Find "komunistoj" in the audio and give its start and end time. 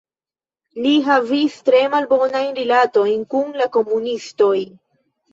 3.77-4.55